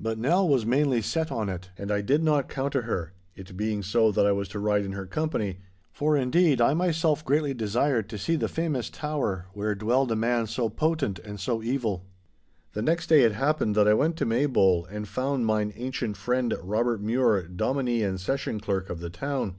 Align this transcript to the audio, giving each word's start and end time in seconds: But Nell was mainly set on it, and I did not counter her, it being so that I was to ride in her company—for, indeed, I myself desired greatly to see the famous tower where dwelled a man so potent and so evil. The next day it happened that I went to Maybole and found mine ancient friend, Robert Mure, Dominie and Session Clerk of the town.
But 0.00 0.16
Nell 0.16 0.48
was 0.48 0.64
mainly 0.64 1.02
set 1.02 1.30
on 1.30 1.50
it, 1.50 1.68
and 1.76 1.90
I 1.92 2.00
did 2.00 2.22
not 2.22 2.48
counter 2.48 2.80
her, 2.80 3.12
it 3.34 3.58
being 3.58 3.82
so 3.82 4.10
that 4.10 4.24
I 4.24 4.32
was 4.32 4.48
to 4.48 4.58
ride 4.58 4.86
in 4.86 4.92
her 4.92 5.04
company—for, 5.04 6.16
indeed, 6.16 6.62
I 6.62 6.72
myself 6.72 7.18
desired 7.22 7.26
greatly 7.58 8.02
to 8.08 8.16
see 8.16 8.36
the 8.36 8.48
famous 8.48 8.88
tower 8.88 9.48
where 9.52 9.74
dwelled 9.74 10.10
a 10.12 10.16
man 10.16 10.46
so 10.46 10.70
potent 10.70 11.18
and 11.18 11.38
so 11.38 11.62
evil. 11.62 12.06
The 12.72 12.80
next 12.80 13.08
day 13.08 13.20
it 13.24 13.32
happened 13.32 13.74
that 13.74 13.86
I 13.86 13.92
went 13.92 14.16
to 14.16 14.24
Maybole 14.24 14.86
and 14.86 15.06
found 15.06 15.44
mine 15.44 15.74
ancient 15.76 16.16
friend, 16.16 16.54
Robert 16.62 17.02
Mure, 17.02 17.42
Dominie 17.46 18.02
and 18.02 18.18
Session 18.18 18.58
Clerk 18.60 18.88
of 18.88 19.00
the 19.00 19.10
town. 19.10 19.56